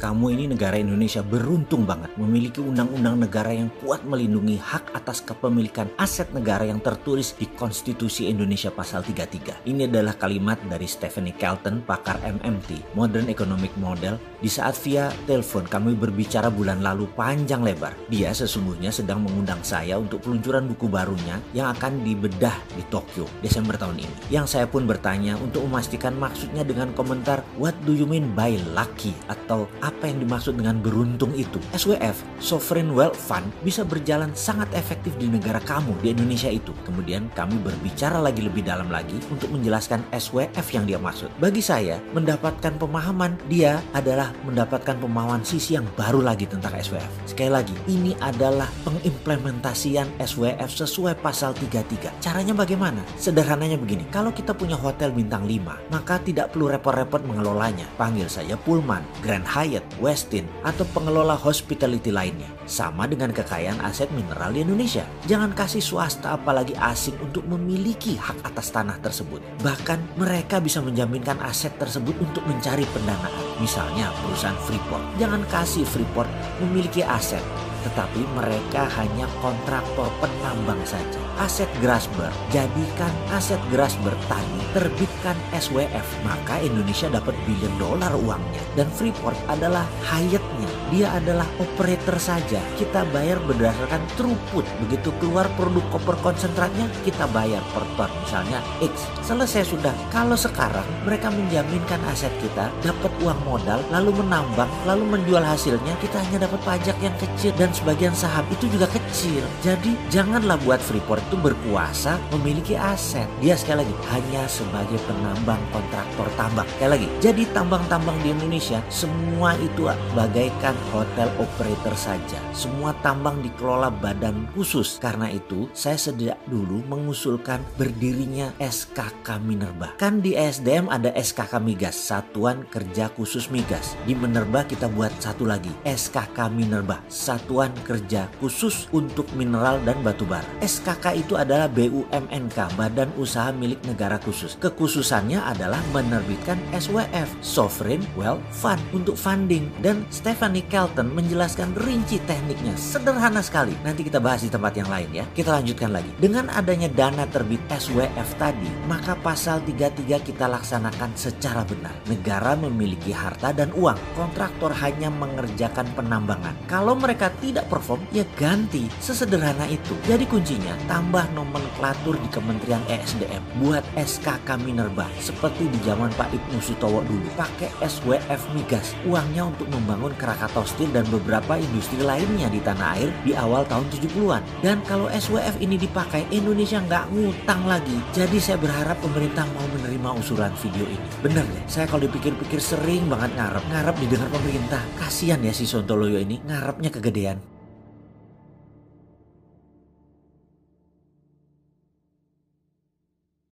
[0.00, 5.92] kamu ini negara Indonesia beruntung banget memiliki undang-undang negara yang kuat melindungi hak atas kepemilikan
[6.00, 9.68] aset negara yang tertulis di Konstitusi Indonesia pasal 33.
[9.68, 15.68] Ini adalah kalimat dari Stephanie Kelton, pakar MMT, Modern Economic Model, di saat via telepon
[15.68, 17.92] kami berbicara bulan lalu panjang lebar.
[18.08, 23.76] Dia sesungguhnya sedang mengundang saya untuk peluncuran buku barunya yang akan dibedah di Tokyo Desember
[23.76, 24.14] tahun ini.
[24.32, 29.12] Yang saya pun bertanya untuk memastikan maksudnya dengan komentar What do you mean by lucky?
[29.28, 31.58] Atau apa yang dimaksud dengan beruntung itu?
[31.74, 36.70] SWF, Sovereign Wealth Fund, bisa berjalan sangat efektif di negara kamu, di Indonesia itu.
[36.86, 41.28] Kemudian kami berbicara lagi lebih dalam lagi untuk menjelaskan SWF yang dia maksud.
[41.42, 47.10] Bagi saya, mendapatkan pemahaman dia adalah mendapatkan pemahaman sisi yang baru lagi tentang SWF.
[47.26, 52.22] Sekali lagi, ini adalah pengimplementasian SWF sesuai pasal 33.
[52.22, 53.02] Caranya bagaimana?
[53.18, 57.88] Sederhananya begini, kalau kita punya hotel bintang 5, maka tidak perlu repot-repot mengelolanya.
[57.98, 62.48] Panggil saja Pullman, Grand Hyatt, Westin, atau pengelola hospitality lainnya.
[62.68, 65.06] Sama dengan kekayaan aset mineral di Indonesia.
[65.24, 69.40] Jangan kasih swasta apalagi asing untuk memiliki hak atas tanah tersebut.
[69.64, 73.44] Bahkan mereka bisa menjaminkan aset tersebut untuk mencari pendanaan.
[73.62, 75.04] Misalnya perusahaan Freeport.
[75.16, 76.28] Jangan kasih Freeport
[76.60, 81.20] memiliki aset tetapi mereka hanya kontraktor penambang saja.
[81.40, 88.62] Aset Grasberg, jadikan aset Grasberg tadi terbitkan SWF, maka Indonesia dapat bilion dolar uangnya.
[88.76, 92.58] Dan Freeport adalah hayatnya, dia adalah operator saja.
[92.74, 99.06] Kita bayar berdasarkan throughput, begitu keluar produk koper konsentratnya, kita bayar per ton, misalnya X.
[99.22, 99.94] Selesai sudah.
[100.10, 106.18] Kalau sekarang mereka menjaminkan aset kita, dapat uang modal, lalu menambang, lalu menjual hasilnya, kita
[106.18, 109.46] hanya dapat pajak yang kecil dan sebagian saham itu juga kecil.
[109.62, 113.30] Jadi janganlah buat Freeport itu berkuasa memiliki aset.
[113.38, 116.66] Dia sekali lagi hanya sebagai penambang kontraktor tambang.
[116.74, 119.86] Sekali lagi, jadi tambang-tambang di Indonesia semua itu
[120.18, 122.38] bagaikan hotel operator saja.
[122.56, 124.96] Semua tambang dikelola badan khusus.
[124.98, 129.94] Karena itu, saya sejak dulu mengusulkan berdirinya SKK Minerba.
[130.00, 133.94] Kan di SDM ada SKK Migas, Satuan Kerja Khusus Migas.
[134.08, 140.24] Di Minerba kita buat satu lagi, SKK Minerba, Satuan Kerja Khusus untuk Mineral dan Batu
[140.24, 140.46] Bara.
[140.64, 144.56] SKK itu adalah BUMNK, Badan Usaha Milik Negara Khusus.
[144.58, 149.68] Kekhususannya adalah menerbitkan SWF, Sovereign Wealth Fund, untuk funding.
[149.84, 153.74] Dan Stephanie Kelton menjelaskan rinci tekniknya, sederhana sekali.
[153.82, 155.24] Nanti kita bahas di tempat yang lain ya.
[155.34, 156.14] Kita lanjutkan lagi.
[156.22, 161.98] Dengan adanya dana terbit SWF tadi, maka pasal 33 kita laksanakan secara benar.
[162.06, 163.98] Negara memiliki harta dan uang.
[164.14, 166.54] Kontraktor hanya mengerjakan penambangan.
[166.70, 168.86] Kalau mereka tidak perform, ya ganti.
[169.02, 169.98] Sesederhana itu.
[170.06, 173.42] Jadi kuncinya tambah nomenklatur di Kementerian ESDM.
[173.58, 177.26] Buat SKK Minerba seperti di zaman Pak Ibnu Sutowo dulu.
[177.34, 178.94] Pakai SWF Migas.
[179.02, 183.86] Uangnya untuk membangun Krakatau Steel dan beberapa industri lainnya di tanah air di awal tahun
[183.92, 184.42] 70-an.
[184.64, 187.96] Dan kalau SWF ini dipakai, Indonesia nggak ngutang lagi.
[188.16, 191.06] Jadi saya berharap pemerintah mau menerima usulan video ini.
[191.20, 193.64] Bener deh, saya kalau dipikir-pikir sering banget ngarep.
[193.68, 194.82] Ngarep didengar pemerintah.
[194.96, 197.59] Kasian ya si Sontoloyo ini, ngarepnya kegedean.